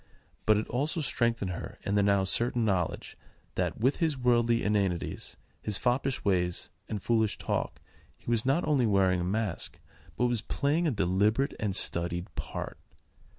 [0.47, 3.15] But it also strengthened her in the now certain knowledge
[3.53, 7.79] that, with his worldly inanities, his foppish ways, and foolish talk,
[8.17, 9.79] he was not only wearing a mask,
[10.17, 12.79] but was playing a deliberate and studied part.